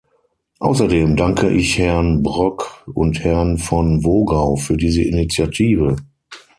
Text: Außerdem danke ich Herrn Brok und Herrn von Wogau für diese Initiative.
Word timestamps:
Außerdem 0.57 1.15
danke 1.15 1.51
ich 1.51 1.77
Herrn 1.77 2.23
Brok 2.23 2.87
und 2.91 3.19
Herrn 3.23 3.59
von 3.59 4.03
Wogau 4.03 4.55
für 4.55 4.75
diese 4.75 5.03
Initiative. 5.03 5.95